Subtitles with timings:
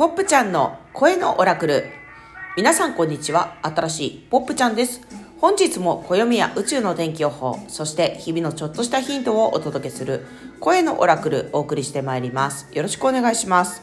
[0.00, 1.84] ポップちゃんの声のオラクル。
[2.56, 3.58] 皆さんこんにちは。
[3.62, 5.02] 新しいポップちゃんです。
[5.42, 10.24] 本日も暦や宇宙の天気予報、そして日々のちょっとしたヒントをお届けする
[10.58, 12.66] 声のオラクルお送りしてまいります。
[12.72, 13.82] よろしくお願いします。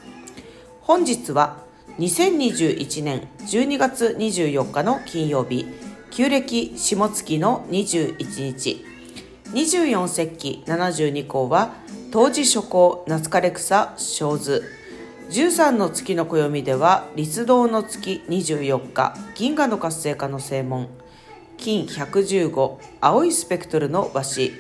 [0.82, 1.57] 本日は
[2.00, 5.68] 2021年12月24日の金曜日、
[6.10, 8.84] 旧暦下月の21日、
[9.54, 11.75] 24節気72項は、
[12.10, 14.77] 冬至初項夏枯れ草小図、
[15.30, 20.88] 13の月の暦では立冬の月24日銀河の活性化の正門。
[21.58, 24.52] 金115青いスペクトルの和紙。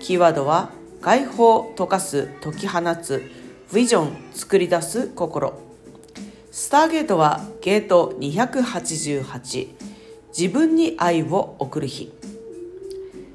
[0.00, 0.70] キーワードは
[1.02, 3.30] 解放溶かす解き放つ
[3.74, 5.52] ビジョン作り出す心。
[6.50, 9.68] スターゲートはゲート288
[10.28, 12.10] 自分に愛を送る日。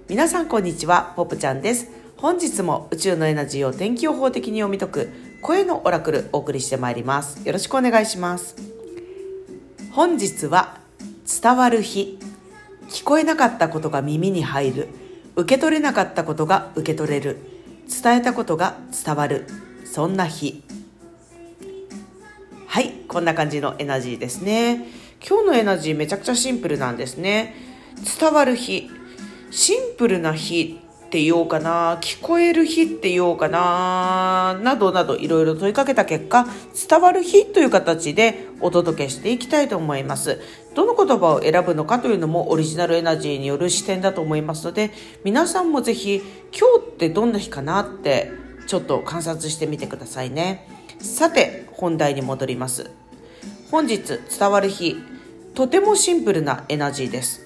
[0.09, 1.91] 皆さんこんにちはポップちゃんです。
[2.17, 7.45] 本日も宇宙のエナジーを天気予報的に読み解く声のオラクルお送りしてまいります。
[7.47, 8.55] よろしくお願いします。
[9.91, 10.77] 本日は
[11.41, 12.19] 伝わる日。
[12.89, 14.89] 聞こえなかったことが耳に入る。
[15.35, 17.39] 受け取れなかったことが受け取れる。
[18.03, 19.47] 伝えたことが伝わる。
[19.83, 20.63] そんな日。
[22.67, 24.87] はいこんな感じのエナジーですね。
[25.27, 27.55] 今日のエナジーめちゃくちゃシンプルなんですね。
[28.19, 28.91] 伝わる日。
[29.49, 30.80] シンプルな日
[31.11, 36.47] って言おうかな聞こえる日って言おうかななどなどいろいろ問いかけた結果
[36.89, 40.39] 伝わる日という形でお届けしていきたいと思います。
[40.73, 44.91] どの言葉を選ぶのかというのもオリジナルエナジーによる視点だと思いますので
[45.25, 46.21] 皆さんもぜひ
[46.57, 48.31] 今日ってどんな日かなって
[48.67, 50.65] ちょっと観察してみてくださいね。
[50.99, 52.89] さて本題に戻ります。
[53.69, 54.95] 本日伝わる日
[55.55, 57.45] とてもシンプルなエナジーです。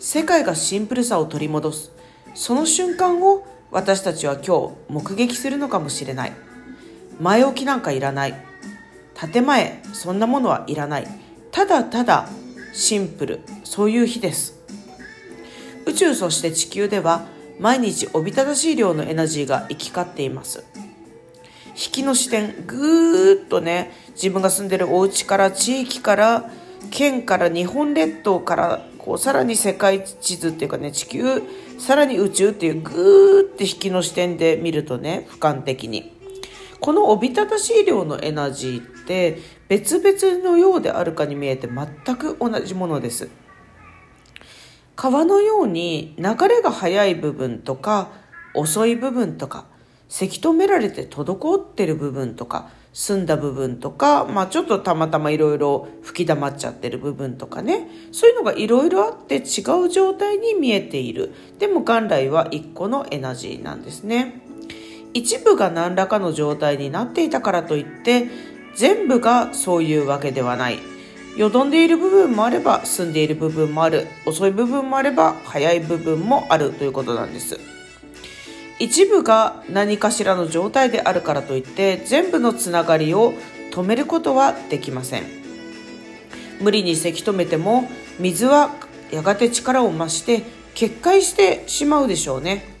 [0.00, 1.96] 世界がシンプルさを取り戻す。
[2.34, 6.32] その瞬間を私たちは今日目撃するのかもしれない。
[7.20, 8.34] 前置きなんかいらない。
[9.32, 11.06] 建前そんなものはいらない。
[11.50, 12.28] ただただ
[12.72, 13.40] シンプル。
[13.64, 14.58] そういう日です。
[15.86, 17.26] 宇宙そして地球では
[17.58, 20.64] 毎日おびただしい量のエナジーが行き交っています。
[21.74, 26.50] 引きの視点ぐーっとね自分が住んでるお家から地域から
[26.90, 31.42] 県から日本列島からこうさらに世界地図っていうかね地球
[31.78, 36.12] さらに宇宙っていうぐーって引きの視点で見るとね俯瞰的に。
[36.78, 43.30] このおびただしい量のエナジーって別々のようであるかに見えて全く同じものです。
[44.94, 48.10] 川のように流れが速い部分とか
[48.52, 49.64] 遅い部分とか
[50.10, 52.68] せき止められて滞ってる部分とか
[52.98, 57.88] 澄んだ部分とか、まあ、ちょっとたまたまいろいろ吹き溜まっちゃってる部分とかね。
[58.10, 61.32] そういうのがいろいろあって違う状態に見えている。
[61.60, 64.42] でも元来は一個のエナジーなんですね。
[65.14, 68.26] 一部が何らかの状態になっていたからといって
[68.74, 70.80] 全部がそういうわけではない。
[71.36, 74.08] よどんでいる部分もあれば澄んでいる部分もある。
[74.26, 77.60] 遅い部分もあれば早い部分もあるということなんです。
[78.78, 83.34] 一部が何かしらの状態であるからといって全部のつながりを
[83.72, 85.24] 止めることはできません。
[86.60, 88.74] 無理にせき止めても水は
[89.10, 90.42] やがて力を増して
[90.74, 92.76] 決壊してしまうでしょうね。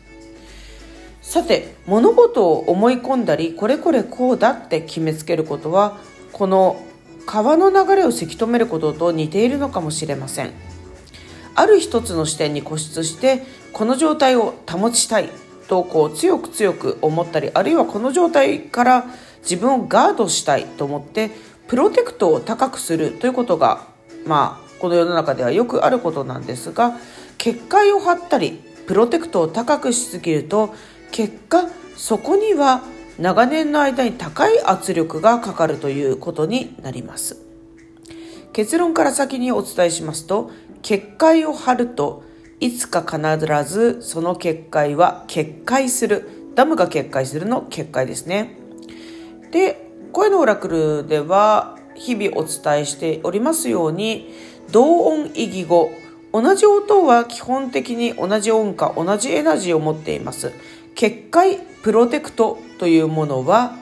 [1.20, 5.98] さて物事を思い込んだりこれこれこうだって決めつけることは
[6.32, 6.82] この
[7.26, 10.52] 川の流れをせき止めることと似ているのかもしれません。
[11.54, 13.42] ある一つの視点に固執して
[13.72, 15.28] この状態を保ちたい。
[15.68, 19.06] とこう強く強く思ったりあるいはこの状態から
[19.42, 21.30] 自分をガードしたいと思って
[21.68, 23.86] プロテクトを高くするということが
[24.26, 26.96] まあこの世の中ではよくあることなんですが
[27.36, 30.74] 結界を張ったりプロテクトを高くしすぎると
[31.12, 32.82] 結果そこには
[33.18, 37.36] 長年の間に高い圧力がかかるということになります。
[38.52, 40.50] 結論から先にお伝えしますと
[40.82, 42.24] 結界を張ると
[42.60, 46.28] いつか必ずその結界は決壊する。
[46.54, 48.56] ダムが決壊するの決壊ですね。
[49.52, 54.34] で声のオラクルでは日々お伝えしておりますように
[54.72, 55.90] 同音異義語
[56.32, 60.52] 同じ音は基本的に同じ音化同じエナジーを持っています。
[60.96, 63.76] 結界プロテクトというものは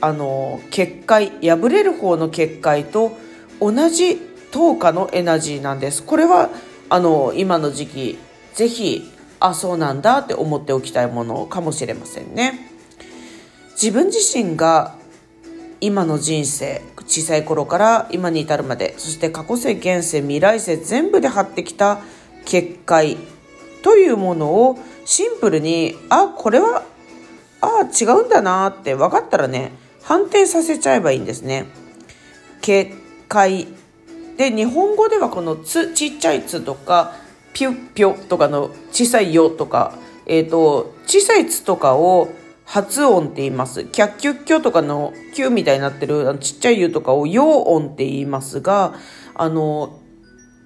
[0.00, 3.12] あの結界破れる方の結界と
[3.60, 4.16] 同じ
[4.52, 6.02] 等価のエナジーなんです。
[6.02, 6.48] これは
[6.90, 8.18] あの今の時期
[8.54, 12.68] ぜひあそうなんだって思っておきたいものかもしれませんね。
[13.72, 14.94] 自分自身が
[15.80, 22.00] 今の人生小さい頃から今に至るまでそして過去世現世未来世全部で張ってきた
[22.44, 23.16] 結界
[23.82, 26.84] というものをシンプルにあこれは
[27.62, 29.72] あ違うんだなって分かったらね
[30.02, 31.66] 反転させちゃえばいいんですね。
[32.60, 32.92] 結
[33.28, 33.68] 界
[34.40, 37.12] で日本語ではこの「つ」ちっちゃい「つ」とか
[37.52, 42.28] 「ぴゅっぴょ」とかの小さい「よ」とか、えーと、小さい「つ」とかを
[42.64, 43.84] 発音って言います。
[43.84, 48.94] キャッキュッキョとかの「キュ」みたいになってるちっちゃい「ゆ」とかを「陽音」って言いますが
[49.34, 49.98] あの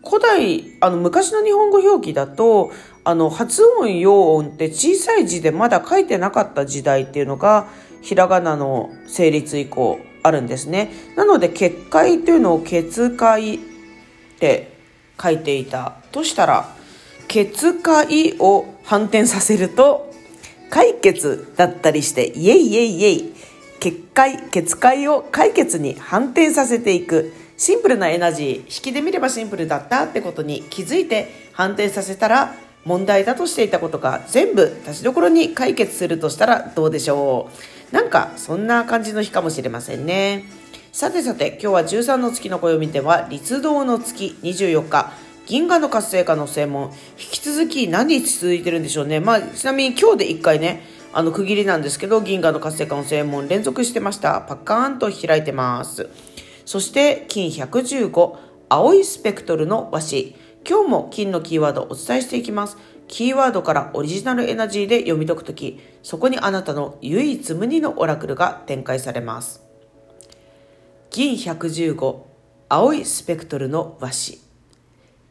[0.09, 2.71] 古代あの昔の日本語表記だと
[3.03, 7.67] あの発音陽音って小さい字でまだ書いてなかった時代っていうのが
[8.03, 10.91] ひらがなの成立以降あるんですね。
[11.17, 13.59] なので結界というのを結界っ
[14.41, 14.73] て
[15.23, 16.75] 書いていたとしたら
[17.29, 20.13] 結界を反転させると
[20.71, 23.35] 解決だったりしてイエイイエイイエイ
[23.81, 37.51] 結界結界を解決に反転させていくシンプルなエナジー引きで見ればシンプルだったってことに気づいて反転させたら問題だとしていたことが全部立ちどころに解決するとしたらどうでしょ
[37.93, 37.95] う。
[37.95, 40.45] なんかそんな感じの日かもしれませんね。
[40.93, 45.13] さてさて今日は13の月の暦では立道の月24日
[45.47, 46.85] 銀河の活性化の専門。
[46.85, 46.91] 引
[47.33, 49.21] き続き何日続いてるんでしょうね。
[49.21, 50.83] まあちなみに今日で1回ね
[51.13, 54.41] あの区切りなんですけど銀河の活性化の専門連続してました。
[54.43, 56.09] パッカーンと開いてます。
[56.65, 58.37] そして金115
[58.69, 60.35] 青いスペクトルの和紙。
[60.67, 62.79] 今日も金のキーワードをお伝えしていきます。
[63.07, 69.63] キーワードからオリジナルエナジーで読み解くとき、そこにあなたの唯一無二のオラクルが展開されます。
[71.11, 72.23] 銀115
[72.71, 74.39] 青いスペクトルの和紙。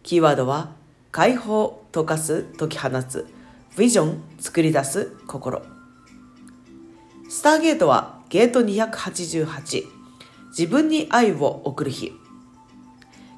[0.04, 0.76] キーワードは
[1.12, 3.28] 解放、溶かす、解き放つ、
[3.76, 5.64] ビジョン、作り出す、心。
[7.28, 9.84] スターゲートはゲート288。
[10.50, 12.14] 自分に愛を送る日。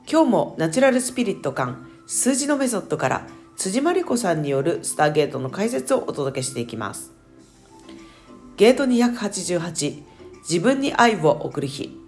[0.07, 7.11] 今日もナチュラルスピリット感数字のメソッドから辻真理子さんによるスターゲートの解説をお届けしていきます。
[8.55, 10.03] ゲート288
[10.41, 11.99] 自分に愛を送る日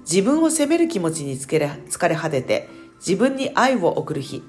[0.00, 4.42] 自分を責める気持ちに疲れ疲れ果てて自分に愛を送る日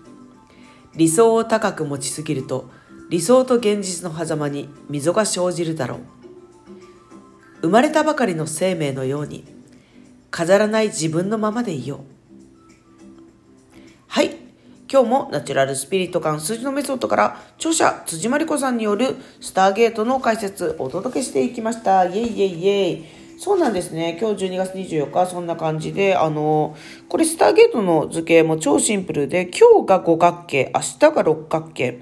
[0.95, 2.71] 理想を高く持ちすぎると
[3.09, 5.99] 理想と現実の狭間に溝が生じるだろう
[7.61, 9.45] 生まれたばかりの生命のように
[10.31, 12.20] 飾らない自分のままでいよう。
[14.91, 22.03] 今日もナチュラルスピリット感数字のメソッドから著者辻真理子さんによるスターゲートの解説をお届けしていきました。
[22.03, 23.05] イェイイェイイェイ。
[23.39, 24.17] そうなんですね。
[24.19, 26.75] 今日12月24日、そんな感じで、あの、
[27.07, 31.99] これスターゲートの図形も超シンプルで、今日が五角形、明日が六角形。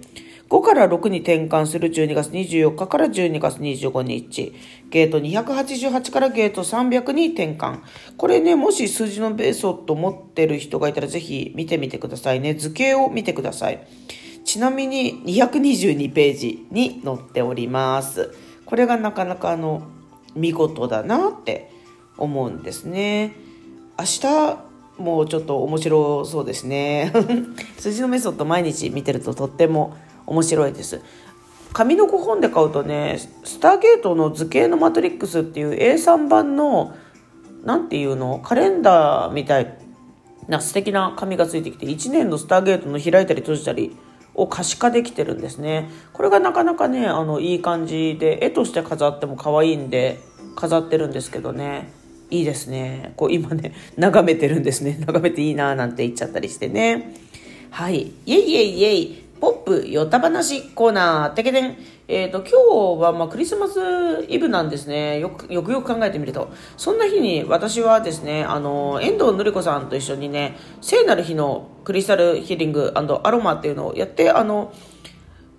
[0.49, 4.53] 5から6に転換する12月24日から12月25日。
[4.89, 7.81] ゲート288からゲート300に転換。
[8.17, 12.55] これね、もし数字のベースをと持ってる人がいたらぜひ見てみてくださいね。
[12.55, 13.87] 図形を見てください。
[14.43, 18.33] ちなみに222ページに載っております。
[18.65, 19.83] これがなかなかあの、
[20.35, 21.69] 見事だなって
[22.17, 23.35] 思うんですね。
[23.99, 27.13] 明日もうちょっと面白そうですね。
[27.77, 29.95] 数字のメソッド毎日見てるととっても
[30.29, 31.01] 面白いです。
[31.73, 36.95] 紙の5本で買うとね、スターゲートの図形のマトリックスっていう A3 版の、
[37.63, 39.77] なんていうの、カレンダーみたい
[40.47, 43.95] な素敵な紙がついてきて、1年のスターゲートの開いたり閉じたり
[44.33, 45.89] を可視化できてるんですね。
[46.13, 50.19] これがなかなかね、あの、いい感じで、絵として飾っても可愛いんで、
[50.55, 51.91] 飾ってるんですけどね。
[52.31, 53.13] いいですね。
[53.15, 54.97] こう今ね、眺めてるんですね。
[54.99, 57.15] 眺めていいなーなんて言っちゃったりしてね。
[57.71, 58.11] はい。
[58.25, 59.28] イェイイェイイェイ。
[59.39, 59.53] ポッ
[59.83, 61.77] プヨタ話コーナー、てけてん。
[62.09, 63.79] えっ、ー、と、今日はまあクリスマス
[64.27, 65.19] イブなんですね。
[65.19, 66.51] よく、よくよく考えてみると。
[66.75, 74.73] そんな日に私はですね、あの、遠藤のり子さんと一緒にね、聖なる日のクリスタルヒーリングアロマっていうのをやって、あの、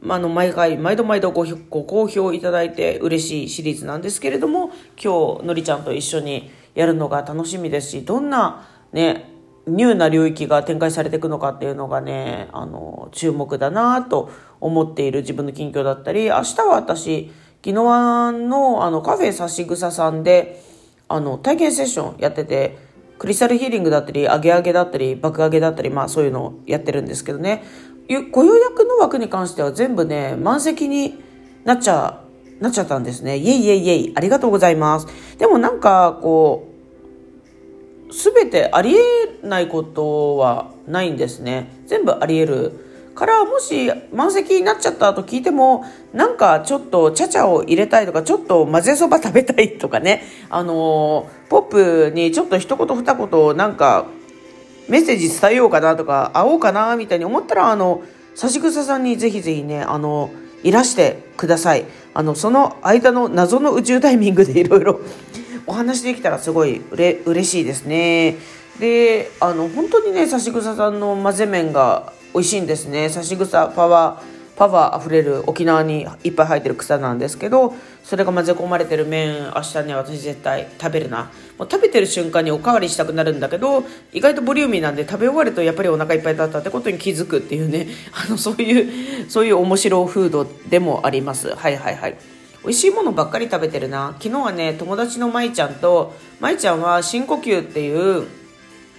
[0.02, 4.72] まあ、の、毎回、毎度毎度ごご好評いただいて嬉しいシリーズなんですけれども、
[5.02, 17.30] 今日、のりちゃんと一緒にやるのが楽しみですし、どんなね、ニューな領域が展開されていくのかっていうのがね、あの、注目だなと思っている自分の近況だったり、明日は私、
[17.62, 20.62] 宜野湾のあのカフェさしぐささんで、
[21.08, 22.78] あの、体験セッションやってて、
[23.18, 27.62] クリスタルヒーリングだったり、上げ上げだったり、爆上げだったり、まあそういうのをやってるんですけどね、
[28.32, 31.22] ご予約の枠に関しては全部ね、満席に
[31.64, 32.24] なっちゃ、
[32.60, 33.36] なっちゃったんですね。
[33.36, 35.06] イェイイェイイェイ、ありがとうございます。
[35.38, 36.69] でもなんか、こう、
[38.10, 39.00] 全てありえ
[39.42, 41.70] ないことはないんですね。
[41.86, 42.86] 全部ありえる。
[43.14, 54.06] からもし満席になっちゃったと聞いてもなんかちょっとちゃちゃを入れたいとかちょっと混ぜそば食べたいとかねあのポップにちょっと一言二言なんか
[54.88, 58.02] メッセージ伝えようかなとか会おうかなみたいに思ったらあの
[58.42, 60.30] 指草さんにぜひぜひねあの
[60.62, 65.00] いらしてくださいあのその間の謎の宇宙タイミングでいろいろ
[65.66, 68.36] お話できたらすごいうれ嬉しいですね。
[68.78, 73.08] であの本当にねさし草さんの混ぜ麺が美味しいんですね。
[73.08, 77.74] さし草パワーパワーあふれる沖縄にいっぱい生えてる草なんですけど
[78.04, 81.30] それが混ぜ込まれてる麺明日ね私絶対食べるな。
[81.58, 87.86] もう食べてる瞬間におかわりしたくなるんだけど意外とボリューミーなんで食べ終わるとやっぱりお腹いっぱいだったってことに気づくっていうね。
[88.12, 91.54] あのそういうそういう面白フードでもあります。
[91.54, 92.16] はいはいはい。
[92.62, 94.14] 美味しいものばっかり食べてるな。
[94.20, 98.26] 昨日はね友達の舞ちゃんと舞ちゃんは深呼吸っていう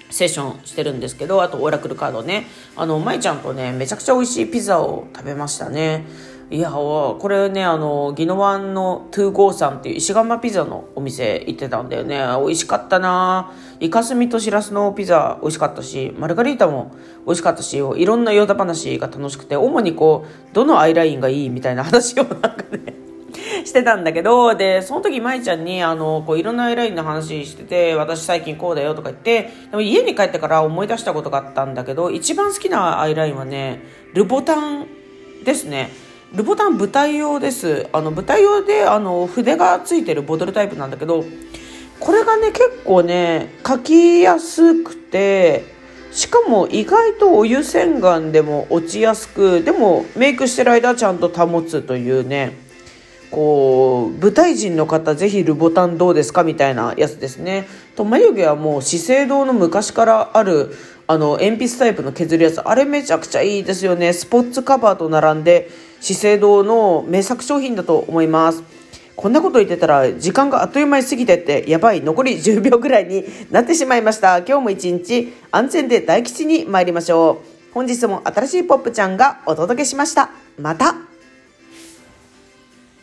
[0.10, 2.48] セッションしてるんですけどあとオーラクルカードね。
[2.75, 6.06] あの舞ちゃんとねめちゃくちゃ美味しいピザを食べましたね。
[6.50, 12.18] いやこれねあの宜野湾のトゥーゴーさんっていう石窯ピザのお店行ってたんだよね。
[12.44, 13.53] 美味しかったな。
[13.80, 16.94] イカスミとしらすのピザ美味しかったしマルガリータも
[17.25, 22.90] 美味しかったしいろんなヨタ話が楽しくて主にこうどのアイラインがいいみたいな話をなんかね
[23.65, 33.82] してたんだけど、で、その時、舞ちゃんに、あの、こう、いろんなアイラインの話してて、私最近こうだよとか言って、でも家に帰ってから思い出したことがあったんだけど、一番好きなアイラインはね、
[34.13, 34.88] ルボタン
[35.44, 35.89] ですね。
[36.34, 37.88] ルボタン舞台用です。
[37.91, 41.25] あの、舞台用で、あの、筆がついてるボトルタイプなんだけど、
[42.00, 52.58] これがね、結構ね、書きやすくて、しかも意外とお湯洗顔でも落ちやすく、でもメイクしてる間ちゃんと保つというね、
[53.31, 57.67] こう舞台人の方ぜひルボタンどうですかみたいなやつですね。
[57.95, 60.75] と眉毛はもう資生堂の昔からある
[61.07, 64.11] あの鉛筆タイプの削るやつあれめちゃくちゃいいですよね。
[64.13, 65.69] スポッツカバーと並んで
[66.01, 68.63] 資生堂の名作商品だと思います。
[69.15, 74.39] こんなこと言ってたら時間があっという間に過ぎてってやばい残り10秒ぐらいになってしまいました。
[74.39, 77.73] 今日も一日安全で大吉に参りましょう。
[77.73, 80.31] 本日も新しいポップちゃんがお届けしました。
[80.59, 81.11] また。